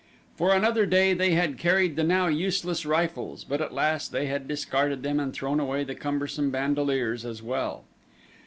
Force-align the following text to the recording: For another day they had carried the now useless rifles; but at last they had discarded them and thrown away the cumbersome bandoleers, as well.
For 0.35 0.51
another 0.51 0.87
day 0.87 1.13
they 1.13 1.33
had 1.35 1.59
carried 1.59 1.95
the 1.95 2.03
now 2.03 2.25
useless 2.25 2.87
rifles; 2.87 3.43
but 3.43 3.61
at 3.61 3.71
last 3.71 4.11
they 4.11 4.25
had 4.25 4.47
discarded 4.47 5.03
them 5.03 5.19
and 5.19 5.31
thrown 5.31 5.59
away 5.59 5.83
the 5.83 5.93
cumbersome 5.93 6.49
bandoleers, 6.49 7.23
as 7.23 7.43
well. 7.43 7.83